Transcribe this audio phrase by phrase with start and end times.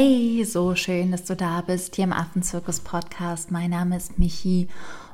[0.00, 3.50] Hey, so schön, dass du da bist hier im Affenzirkus Podcast.
[3.50, 4.68] Mein Name ist Michi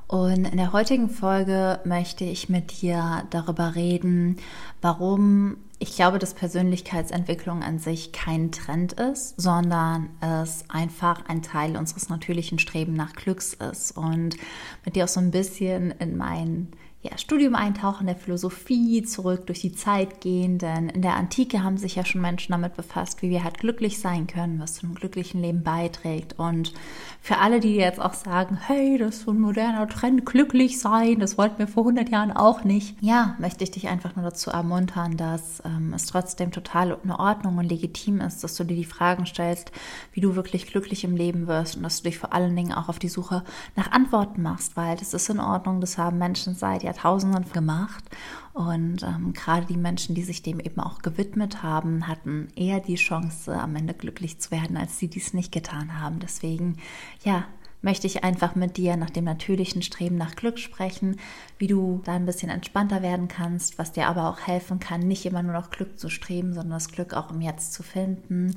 [0.08, 4.36] und in der heutigen Folge möchte ich mit dir darüber reden,
[4.82, 11.78] warum ich glaube, dass Persönlichkeitsentwicklung an sich kein Trend ist, sondern es einfach ein Teil
[11.78, 14.36] unseres natürlichen Streben nach Glücks ist und
[14.84, 16.72] mit dir auch so ein bisschen in meinen
[17.04, 21.76] ja, Studium eintauchen, der Philosophie zurück durch die Zeit gehen, denn in der Antike haben
[21.76, 24.94] sich ja schon Menschen damit befasst, wie wir halt glücklich sein können, was zu einem
[24.94, 26.38] glücklichen Leben beiträgt.
[26.38, 26.72] Und
[27.20, 31.18] für alle, die jetzt auch sagen, hey, das ist so ein moderner Trend, glücklich sein,
[31.18, 32.96] das wollten wir vor 100 Jahren auch nicht.
[33.02, 37.58] Ja, möchte ich dich einfach nur dazu ermuntern, dass ähm, es trotzdem total in Ordnung
[37.58, 39.72] und legitim ist, dass du dir die Fragen stellst,
[40.12, 42.88] wie du wirklich glücklich im Leben wirst und dass du dich vor allen Dingen auch
[42.88, 43.44] auf die Suche
[43.76, 48.04] nach Antworten machst, weil das ist in Ordnung, das haben Menschen seit Jahrzehnten Jahrtausenden gemacht.
[48.52, 52.94] Und ähm, gerade die Menschen, die sich dem eben auch gewidmet haben, hatten eher die
[52.94, 56.20] Chance, am Ende glücklich zu werden, als die, die es nicht getan haben.
[56.20, 56.76] Deswegen,
[57.24, 57.44] ja,
[57.82, 61.16] möchte ich einfach mit dir nach dem natürlichen Streben nach Glück sprechen,
[61.58, 65.26] wie du da ein bisschen entspannter werden kannst, was dir aber auch helfen kann, nicht
[65.26, 68.56] immer nur nach Glück zu streben, sondern das Glück auch im Jetzt zu finden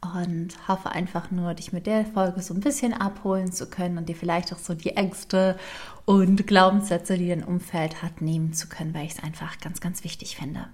[0.00, 4.08] und hoffe einfach nur, dich mit der Folge so ein bisschen abholen zu können und
[4.08, 5.58] dir vielleicht auch so die Ängste
[6.04, 10.04] und Glaubenssätze, die dein Umfeld hat, nehmen zu können, weil ich es einfach ganz, ganz
[10.04, 10.66] wichtig finde.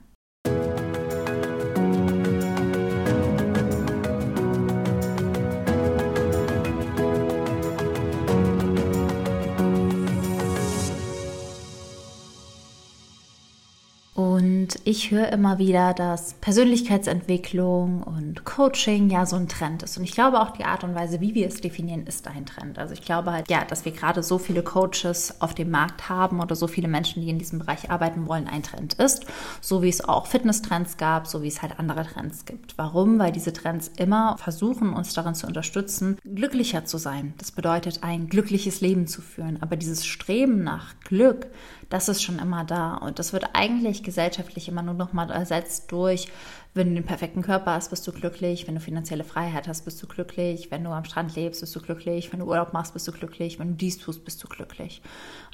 [14.14, 19.98] Und ich höre immer wieder, dass Persönlichkeitsentwicklung und Coaching ja so ein Trend ist.
[19.98, 22.78] Und ich glaube auch die Art und Weise, wie wir es definieren, ist ein Trend.
[22.78, 26.38] Also ich glaube halt, ja, dass wir gerade so viele Coaches auf dem Markt haben
[26.40, 29.26] oder so viele Menschen, die in diesem Bereich arbeiten wollen, ein Trend ist.
[29.60, 32.78] So wie es auch Fitness-Trends gab, so wie es halt andere Trends gibt.
[32.78, 33.18] Warum?
[33.18, 37.34] Weil diese Trends immer versuchen, uns darin zu unterstützen, glücklicher zu sein.
[37.38, 39.58] Das bedeutet, ein glückliches Leben zu führen.
[39.60, 41.48] Aber dieses Streben nach Glück,
[41.90, 42.94] das ist schon immer da.
[42.94, 46.28] Und das wird eigentlich gesellschaftlich immer nur noch mal ersetzt durch,
[46.74, 50.02] wenn du den perfekten Körper hast, bist du glücklich, wenn du finanzielle Freiheit hast, bist
[50.02, 53.06] du glücklich, wenn du am Strand lebst, bist du glücklich, wenn du Urlaub machst, bist
[53.06, 55.00] du glücklich, wenn du dies tust, bist du glücklich.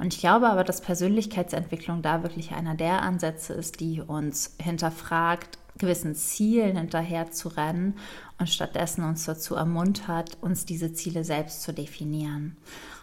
[0.01, 5.59] Und ich glaube aber, dass Persönlichkeitsentwicklung da wirklich einer der Ansätze ist, die uns hinterfragt,
[5.77, 7.97] gewissen Zielen hinterher zu rennen
[8.41, 12.57] und stattdessen uns dazu ermuntert, uns diese Ziele selbst zu definieren.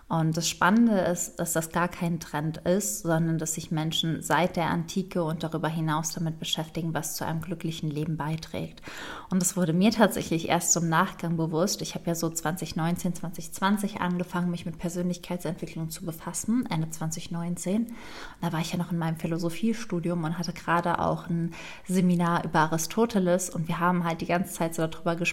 [0.10, 4.56] Und das Spannende ist, dass das gar kein Trend ist, sondern dass sich Menschen seit
[4.56, 8.82] der Antike und darüber hinaus damit beschäftigen, was zu einem glücklichen Leben beiträgt.
[9.30, 11.82] Und das wurde mir tatsächlich erst zum Nachgang bewusst.
[11.82, 17.88] Ich habe ja so 2019, 2020 angefangen, mich mit Persönlichkeitsentwicklung zu befassen, Ende 2019.
[17.88, 17.96] Und
[18.40, 21.54] da war ich ja noch in meinem Philosophiestudium und hatte gerade auch ein
[21.86, 25.27] Seminar über Aristoteles und wir haben halt die ganze Zeit so darüber gesprochen,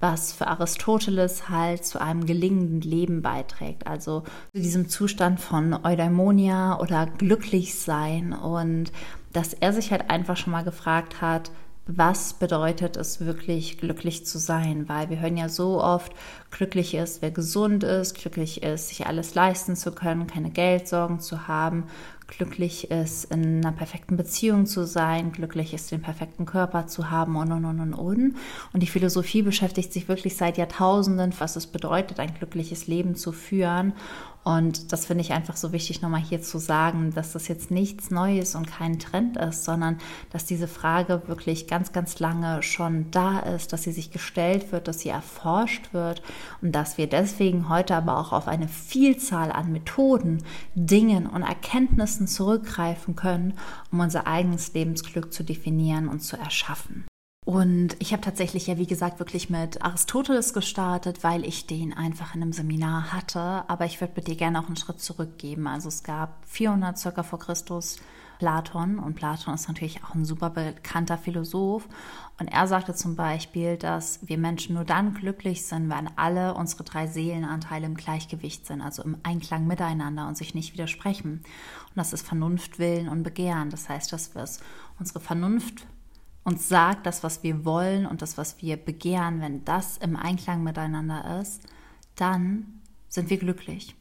[0.00, 3.86] was für Aristoteles halt zu einem gelingenden Leben beiträgt.
[3.86, 8.92] Also zu diesem Zustand von Eudaimonia oder glücklich sein und
[9.32, 11.50] dass er sich halt einfach schon mal gefragt hat,
[11.86, 14.88] was bedeutet es wirklich glücklich zu sein?
[14.88, 16.12] Weil wir hören ja so oft,
[16.50, 21.48] glücklich ist, wer gesund ist, glücklich ist, sich alles leisten zu können, keine Geldsorgen zu
[21.48, 21.84] haben,
[22.36, 27.36] glücklich ist, in einer perfekten Beziehung zu sein, glücklich ist, den perfekten Körper zu haben
[27.36, 28.36] und und und und und.
[28.72, 33.32] Und die Philosophie beschäftigt sich wirklich seit Jahrtausenden, was es bedeutet, ein glückliches Leben zu
[33.32, 33.92] führen.
[34.44, 38.10] Und das finde ich einfach so wichtig, nochmal hier zu sagen, dass das jetzt nichts
[38.10, 39.98] Neues und kein Trend ist, sondern
[40.30, 44.88] dass diese Frage wirklich ganz, ganz lange schon da ist, dass sie sich gestellt wird,
[44.88, 46.22] dass sie erforscht wird
[46.60, 50.42] und dass wir deswegen heute aber auch auf eine Vielzahl an Methoden,
[50.74, 53.54] Dingen und Erkenntnissen zurückgreifen können,
[53.90, 57.04] um unser eigenes Lebensglück zu definieren und zu erschaffen.
[57.44, 62.36] Und ich habe tatsächlich ja, wie gesagt, wirklich mit Aristoteles gestartet, weil ich den einfach
[62.36, 63.64] in einem Seminar hatte.
[63.68, 65.66] Aber ich würde mit dir gerne auch einen Schritt zurückgeben.
[65.66, 67.96] Also es gab 400 circa vor Christus
[68.42, 71.88] Platon und Platon ist natürlich auch ein super bekannter Philosoph.
[72.40, 76.82] Und er sagte zum Beispiel, dass wir Menschen nur dann glücklich sind, wenn alle unsere
[76.82, 81.34] drei Seelenanteile im Gleichgewicht sind, also im Einklang miteinander und sich nicht widersprechen.
[81.34, 83.70] Und das ist Vernunft, Willen und Begehren.
[83.70, 84.44] Das heißt, dass wir
[84.98, 85.86] unsere Vernunft
[86.42, 90.64] uns sagt, das, was wir wollen und das, was wir begehren, wenn das im Einklang
[90.64, 91.62] miteinander ist,
[92.16, 93.94] dann sind wir glücklich.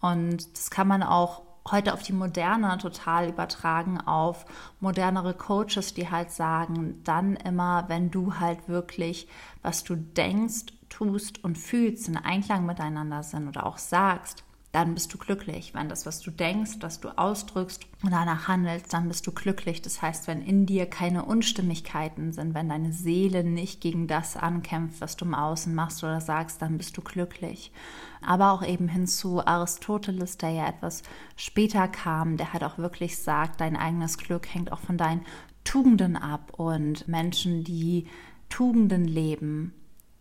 [0.00, 4.44] Und das kann man auch heute auf die Moderne total übertragen, auf
[4.80, 9.28] modernere Coaches, die halt sagen, dann immer, wenn du halt wirklich,
[9.62, 15.12] was du denkst, tust und fühlst, in Einklang miteinander sind oder auch sagst, dann bist
[15.14, 15.72] du glücklich.
[15.74, 19.80] Wenn das, was du denkst, was du ausdrückst und danach handelst, dann bist du glücklich.
[19.80, 25.00] Das heißt, wenn in dir keine Unstimmigkeiten sind, wenn deine Seele nicht gegen das ankämpft,
[25.00, 27.72] was du im Außen machst oder sagst, dann bist du glücklich.
[28.20, 31.02] Aber auch eben hin zu Aristoteles, der ja etwas
[31.36, 35.24] später kam, der hat auch wirklich sagt, dein eigenes Glück hängt auch von deinen
[35.64, 38.06] Tugenden ab und Menschen, die
[38.48, 39.72] Tugenden leben,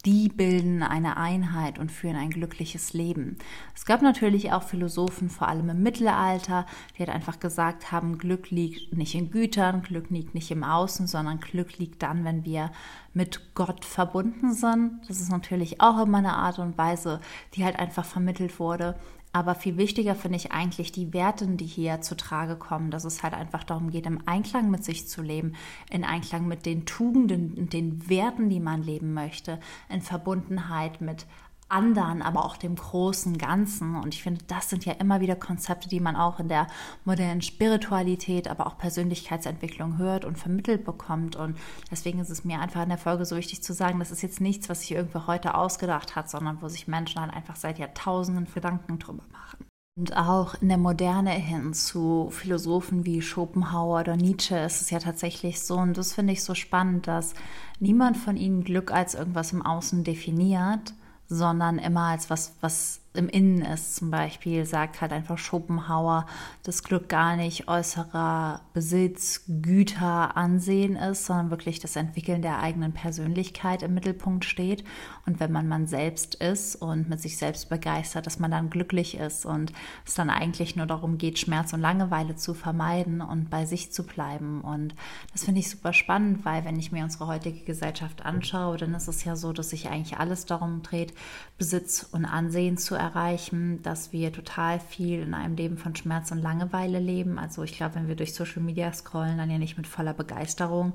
[0.05, 3.37] die bilden eine Einheit und führen ein glückliches Leben.
[3.75, 6.65] Es gab natürlich auch Philosophen, vor allem im Mittelalter,
[6.95, 11.07] die halt einfach gesagt haben, Glück liegt nicht in Gütern, Glück liegt nicht im Außen,
[11.07, 12.71] sondern Glück liegt dann, wenn wir
[13.13, 15.01] mit Gott verbunden sind.
[15.07, 17.19] Das ist natürlich auch immer eine Art und Weise,
[17.55, 18.95] die halt einfach vermittelt wurde.
[19.33, 23.23] Aber viel wichtiger finde ich eigentlich die Werte, die hier zu Trage kommen, dass es
[23.23, 25.53] halt einfach darum geht, im Einklang mit sich zu leben,
[25.91, 29.59] in Einklang mit den Tugenden und den Werten, die man leben möchte,
[29.89, 31.25] in Verbundenheit mit
[31.69, 33.95] anderen, aber auch dem großen Ganzen.
[33.95, 36.67] Und ich finde, das sind ja immer wieder Konzepte, die man auch in der
[37.05, 41.35] modernen Spiritualität, aber auch Persönlichkeitsentwicklung hört und vermittelt bekommt.
[41.35, 41.57] Und
[41.91, 44.41] deswegen ist es mir einfach in der Folge so wichtig zu sagen, das ist jetzt
[44.41, 48.47] nichts, was sich irgendwer heute ausgedacht hat, sondern wo sich Menschen halt einfach seit Jahrtausenden
[48.53, 49.65] Gedanken drüber machen.
[49.97, 54.99] Und auch in der Moderne hin zu Philosophen wie Schopenhauer oder Nietzsche ist es ja
[54.99, 57.33] tatsächlich so, und das finde ich so spannend, dass
[57.79, 60.93] niemand von ihnen Glück als irgendwas im Außen definiert,
[61.29, 63.95] sondern immer als was, was im Innen ist.
[63.95, 66.25] Zum Beispiel sagt halt einfach Schopenhauer,
[66.63, 72.93] dass Glück gar nicht äußerer Besitz, Güter, Ansehen ist, sondern wirklich das Entwickeln der eigenen
[72.93, 74.83] Persönlichkeit im Mittelpunkt steht.
[75.25, 79.17] Und wenn man man selbst ist und mit sich selbst begeistert, dass man dann glücklich
[79.17, 79.73] ist und
[80.05, 84.05] es dann eigentlich nur darum geht, Schmerz und Langeweile zu vermeiden und bei sich zu
[84.05, 84.61] bleiben.
[84.61, 84.95] Und
[85.33, 89.07] das finde ich super spannend, weil wenn ich mir unsere heutige Gesellschaft anschaue, dann ist
[89.07, 91.13] es ja so, dass sich eigentlich alles darum dreht,
[91.57, 96.31] Besitz und Ansehen zu erreichen erreichen, dass wir total viel in einem Leben von Schmerz
[96.31, 97.39] und Langeweile leben.
[97.39, 100.93] Also ich glaube, wenn wir durch Social Media scrollen, dann ja nicht mit voller Begeisterung.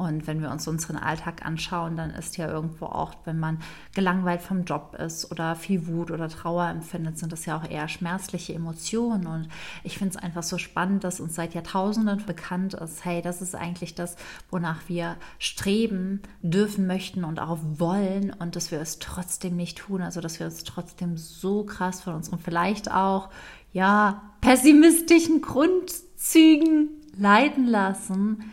[0.00, 3.58] Und wenn wir uns unseren Alltag anschauen, dann ist ja irgendwo auch, wenn man
[3.94, 7.86] gelangweilt vom Job ist oder viel Wut oder Trauer empfindet, sind das ja auch eher
[7.86, 9.26] schmerzliche Emotionen.
[9.26, 9.48] Und
[9.84, 13.54] ich finde es einfach so spannend, dass uns seit Jahrtausenden bekannt ist, hey, das ist
[13.54, 14.16] eigentlich das,
[14.50, 20.00] wonach wir streben, dürfen, möchten und auch wollen und dass wir es trotzdem nicht tun.
[20.00, 23.28] Also dass wir es trotzdem so krass von unseren vielleicht auch,
[23.74, 26.88] ja, pessimistischen Grundzügen
[27.18, 28.50] leiden lassen,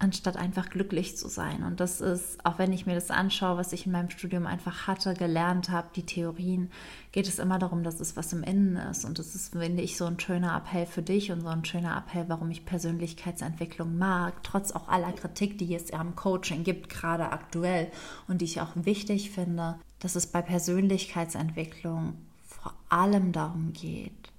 [0.00, 1.64] anstatt einfach glücklich zu sein.
[1.64, 4.86] Und das ist, auch wenn ich mir das anschaue, was ich in meinem Studium einfach
[4.86, 6.70] hatte, gelernt habe, die Theorien,
[7.10, 9.04] geht es immer darum, dass es was im Innen ist.
[9.04, 11.96] Und das ist, finde ich, so ein schöner Appell für dich und so ein schöner
[11.96, 16.88] Appell, warum ich Persönlichkeitsentwicklung mag, trotz auch aller Kritik, die es ja im Coaching gibt,
[16.88, 17.90] gerade aktuell
[18.28, 22.14] und die ich auch wichtig finde, dass es bei Persönlichkeitsentwicklung
[22.46, 24.32] vor allem darum geht,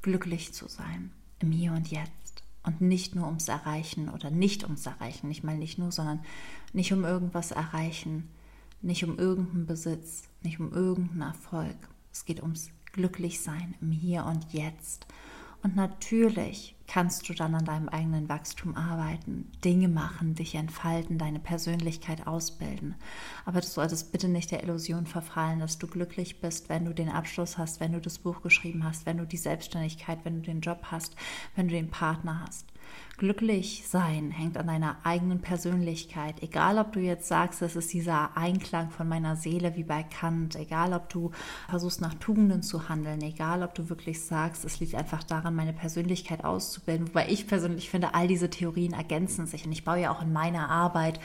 [0.00, 1.10] glücklich zu sein
[1.40, 2.25] im Hier und Jetzt
[2.66, 5.30] und nicht nur ums Erreichen oder nicht ums Erreichen.
[5.30, 6.20] Ich meine nicht nur, sondern
[6.72, 8.28] nicht um irgendwas erreichen,
[8.82, 11.76] nicht um irgendeinen Besitz, nicht um irgendeinen Erfolg.
[12.12, 15.06] Es geht ums Glücklichsein im Hier und Jetzt.
[15.66, 21.40] Und natürlich kannst du dann an deinem eigenen Wachstum arbeiten, Dinge machen, dich entfalten, deine
[21.40, 22.94] Persönlichkeit ausbilden.
[23.44, 27.08] Aber du solltest bitte nicht der Illusion verfallen, dass du glücklich bist, wenn du den
[27.08, 30.60] Abschluss hast, wenn du das Buch geschrieben hast, wenn du die Selbstständigkeit, wenn du den
[30.60, 31.16] Job hast,
[31.56, 32.66] wenn du den Partner hast.
[33.18, 36.42] Glücklich sein hängt an deiner eigenen Persönlichkeit.
[36.42, 40.54] Egal, ob du jetzt sagst, es ist dieser Einklang von meiner Seele wie bei Kant,
[40.54, 41.30] egal, ob du
[41.70, 45.72] versuchst nach Tugenden zu handeln, egal, ob du wirklich sagst, es liegt einfach daran, meine
[45.72, 47.08] Persönlichkeit auszubilden.
[47.08, 49.64] Wobei ich persönlich finde, all diese Theorien ergänzen sich.
[49.64, 51.18] Und ich baue ja auch in meiner Arbeit,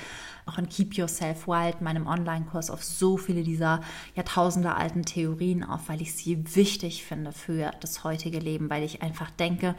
[0.46, 3.82] auch in Keep Yourself Wild, meinem Online-Kurs, auf so viele dieser
[4.16, 9.02] Jahrtausende alten Theorien auf, weil ich sie wichtig finde für das heutige Leben, weil ich
[9.02, 9.76] einfach denke,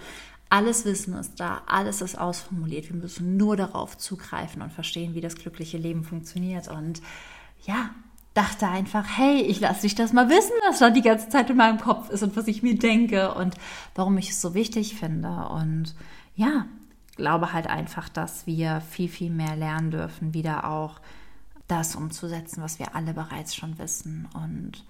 [0.52, 2.90] alles Wissen ist da, alles ist ausformuliert.
[2.90, 6.68] Wir müssen nur darauf zugreifen und verstehen, wie das glückliche Leben funktioniert.
[6.68, 7.00] Und
[7.64, 7.88] ja,
[8.34, 11.56] dachte einfach, hey, ich lasse dich das mal wissen, was da die ganze Zeit in
[11.56, 13.54] meinem Kopf ist und was ich mir denke und
[13.94, 15.48] warum ich es so wichtig finde.
[15.48, 15.94] Und
[16.36, 16.66] ja,
[17.16, 21.00] glaube halt einfach, dass wir viel, viel mehr lernen dürfen, wieder auch
[21.66, 24.84] das umzusetzen, was wir alle bereits schon wissen und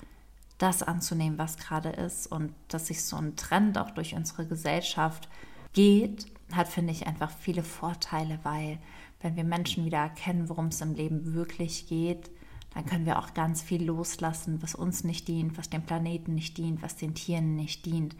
[0.58, 5.28] das anzunehmen, was gerade ist und dass sich so ein Trend auch durch unsere Gesellschaft
[5.72, 8.78] geht, hat, finde ich, einfach viele Vorteile, weil
[9.20, 12.30] wenn wir Menschen wieder erkennen, worum es im Leben wirklich geht,
[12.74, 16.56] dann können wir auch ganz viel loslassen, was uns nicht dient, was dem Planeten nicht
[16.58, 18.16] dient, was den Tieren nicht dient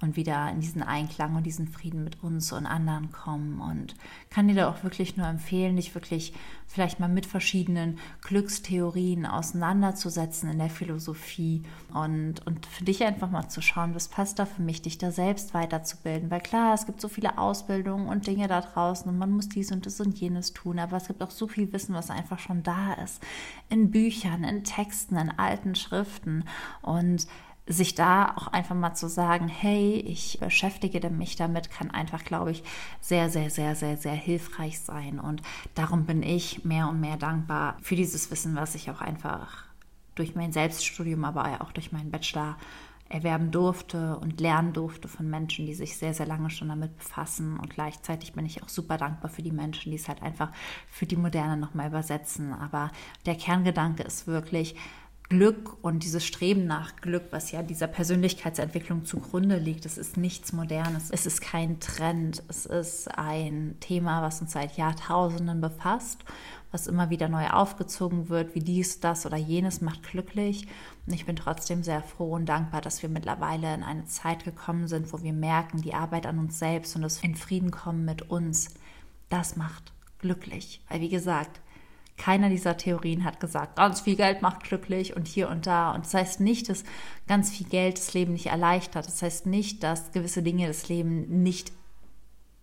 [0.00, 3.60] und wieder in diesen Einklang und diesen Frieden mit uns und anderen kommen.
[3.60, 3.94] Und
[4.30, 6.34] kann dir da auch wirklich nur empfehlen, dich wirklich
[6.66, 13.48] vielleicht mal mit verschiedenen Glückstheorien auseinanderzusetzen in der Philosophie und, und für dich einfach mal
[13.48, 16.30] zu schauen, was passt da für mich, dich da selbst weiterzubilden.
[16.30, 19.72] Weil klar, es gibt so viele Ausbildungen und Dinge da draußen und man muss dies
[19.72, 22.62] und das und jenes tun, aber es gibt auch so viel Wissen, was einfach schon
[22.62, 23.22] da ist.
[23.68, 26.44] In Büchern, in Texten, in alten Schriften
[26.82, 27.26] und
[27.66, 32.50] sich da auch einfach mal zu sagen, hey, ich beschäftige mich damit, kann einfach, glaube
[32.50, 32.62] ich,
[33.00, 35.18] sehr, sehr, sehr, sehr, sehr hilfreich sein.
[35.18, 35.40] Und
[35.74, 39.64] darum bin ich mehr und mehr dankbar für dieses Wissen, was ich auch einfach
[40.14, 42.56] durch mein Selbststudium, aber auch durch meinen Bachelor
[43.08, 47.58] erwerben durfte und lernen durfte von Menschen, die sich sehr, sehr lange schon damit befassen.
[47.58, 50.50] Und gleichzeitig bin ich auch super dankbar für die Menschen, die es halt einfach
[50.86, 52.52] für die Moderne nochmal übersetzen.
[52.52, 52.90] Aber
[53.26, 54.74] der Kerngedanke ist wirklich,
[55.30, 60.52] Glück und dieses Streben nach Glück, was ja dieser Persönlichkeitsentwicklung zugrunde liegt, es ist nichts
[60.52, 66.24] Modernes, es ist kein Trend, es ist ein Thema, was uns seit Jahrtausenden befasst,
[66.70, 70.66] was immer wieder neu aufgezogen wird, wie dies, das oder jenes macht glücklich.
[71.06, 74.88] Und ich bin trotzdem sehr froh und dankbar, dass wir mittlerweile in eine Zeit gekommen
[74.88, 78.28] sind, wo wir merken, die Arbeit an uns selbst und das in Frieden kommen mit
[78.28, 78.74] uns,
[79.30, 80.82] das macht glücklich.
[80.88, 81.60] Weil wie gesagt,
[82.16, 85.92] keiner dieser Theorien hat gesagt, ganz viel Geld macht glücklich und hier und da.
[85.92, 86.84] Und das heißt nicht, dass
[87.26, 89.06] ganz viel Geld das Leben nicht erleichtert.
[89.06, 91.72] Das heißt nicht, dass gewisse Dinge das Leben nicht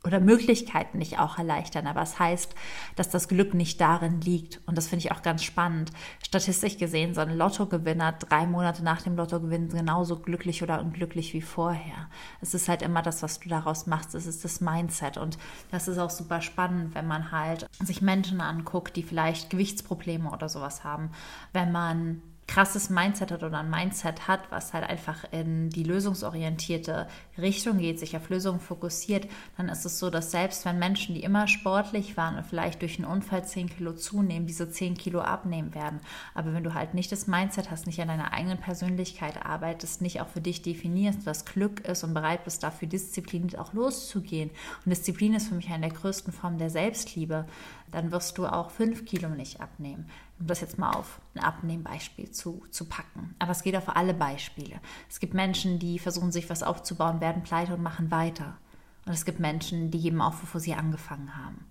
[0.03, 1.85] oder Möglichkeiten nicht auch erleichtern.
[1.85, 2.55] Aber es heißt,
[2.95, 4.59] dass das Glück nicht darin liegt.
[4.65, 5.91] Und das finde ich auch ganz spannend.
[6.25, 11.41] Statistisch gesehen, so ein Lottogewinner drei Monate nach dem Lottogewinn genauso glücklich oder unglücklich wie
[11.41, 12.09] vorher.
[12.41, 14.15] Es ist halt immer das, was du daraus machst.
[14.15, 15.17] Es ist das Mindset.
[15.17, 15.37] Und
[15.69, 20.49] das ist auch super spannend, wenn man halt sich Menschen anguckt, die vielleicht Gewichtsprobleme oder
[20.49, 21.11] sowas haben.
[21.53, 27.07] Wenn man krasses Mindset hat oder ein Mindset hat, was halt einfach in die lösungsorientierte
[27.37, 31.23] Richtung geht, sich auf Lösungen fokussiert, dann ist es so, dass selbst wenn Menschen, die
[31.23, 35.73] immer sportlich waren und vielleicht durch einen Unfall 10 Kilo zunehmen, diese 10 Kilo abnehmen
[35.73, 36.01] werden.
[36.33, 40.19] Aber wenn du halt nicht das Mindset hast, nicht an deiner eigenen Persönlichkeit arbeitest, nicht
[40.19, 44.49] auch für dich definierst, was Glück ist und bereit bist, dafür diszipliniert auch loszugehen.
[44.83, 47.45] Und Disziplin ist für mich eine der größten Formen der Selbstliebe
[47.91, 50.09] dann wirst du auch fünf Kilo nicht abnehmen.
[50.41, 53.35] Um das jetzt mal auf ein Abnehmbeispiel zu, zu packen.
[53.37, 54.81] Aber es geht auf alle Beispiele.
[55.07, 58.57] Es gibt Menschen, die versuchen, sich was aufzubauen, werden pleite und machen weiter.
[59.05, 61.65] Und es gibt Menschen, die geben auf, bevor sie angefangen haben.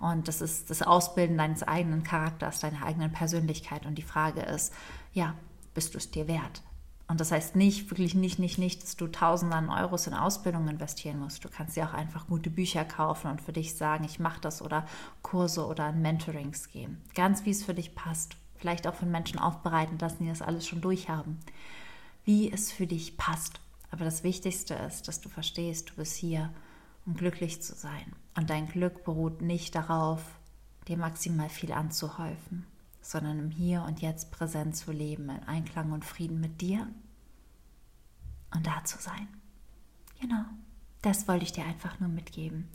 [0.00, 3.86] Und das ist das Ausbilden deines eigenen Charakters, deiner eigenen Persönlichkeit.
[3.86, 4.74] Und die Frage ist,
[5.12, 5.34] ja,
[5.72, 6.62] bist du es dir wert?
[7.08, 10.66] Und das heißt nicht, wirklich nicht, nicht, nicht, dass du Tausende an Euros in Ausbildung
[10.66, 11.44] investieren musst.
[11.44, 14.60] Du kannst dir auch einfach gute Bücher kaufen und für dich sagen, ich mache das
[14.60, 14.86] oder
[15.22, 17.00] Kurse oder Mentorings gehen.
[17.14, 18.36] Ganz wie es für dich passt.
[18.56, 21.38] Vielleicht auch von Menschen aufbereiten lassen, die das alles schon durchhaben.
[22.24, 23.60] Wie es für dich passt.
[23.92, 26.52] Aber das Wichtigste ist, dass du verstehst, du bist hier,
[27.04, 28.16] um glücklich zu sein.
[28.36, 30.22] Und dein Glück beruht nicht darauf,
[30.88, 32.66] dir maximal viel anzuhäufen
[33.06, 36.86] sondern im Hier und Jetzt präsent zu leben, in Einklang und Frieden mit dir
[38.54, 39.28] und da zu sein.
[40.20, 40.44] Genau,
[41.02, 42.68] das wollte ich dir einfach nur mitgeben.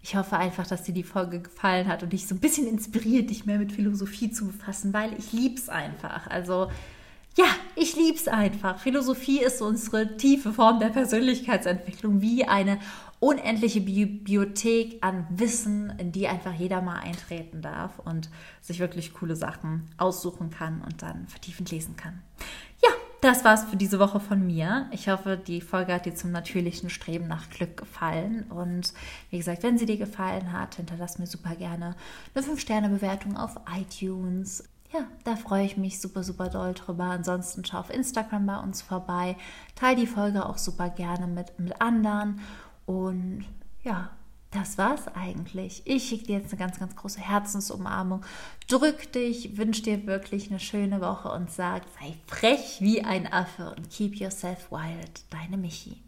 [0.00, 3.30] Ich hoffe einfach, dass dir die Folge gefallen hat und dich so ein bisschen inspiriert,
[3.30, 6.28] dich mehr mit Philosophie zu befassen, weil ich liebe es einfach.
[6.28, 6.70] Also
[7.36, 7.44] ja,
[7.76, 8.78] ich liebe es einfach.
[8.78, 12.78] Philosophie ist unsere tiefe Form der Persönlichkeitsentwicklung, wie eine
[13.20, 18.30] unendliche Bibliothek an Wissen, in die einfach jeder mal eintreten darf und
[18.60, 22.22] sich wirklich coole Sachen aussuchen kann und dann vertiefend lesen kann.
[22.82, 24.88] Ja, das war's für diese Woche von mir.
[24.92, 28.44] Ich hoffe, die Folge hat dir zum natürlichen Streben nach Glück gefallen.
[28.50, 28.92] Und
[29.30, 31.96] wie gesagt, wenn sie dir gefallen hat, hinterlass mir super gerne
[32.34, 34.62] eine 5-Sterne-Bewertung auf iTunes.
[34.92, 37.04] Ja, da freue ich mich super, super doll drüber.
[37.04, 39.36] Ansonsten schau auf Instagram bei uns vorbei.
[39.74, 42.40] Teil die Folge auch super gerne mit, mit anderen.
[42.86, 43.44] Und
[43.82, 44.10] ja,
[44.50, 45.82] das war's eigentlich.
[45.84, 48.24] Ich schicke dir jetzt eine ganz, ganz große Herzensumarmung.
[48.66, 53.74] Drück dich, wünsche dir wirklich eine schöne Woche und sag, sei frech wie ein Affe
[53.76, 55.22] und keep yourself wild.
[55.30, 56.02] Deine Michi.